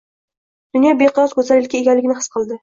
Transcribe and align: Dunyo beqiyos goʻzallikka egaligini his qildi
Dunyo 0.77 0.93
beqiyos 1.01 1.35
goʻzallikka 1.41 1.79
egaligini 1.83 2.17
his 2.23 2.33
qildi 2.39 2.59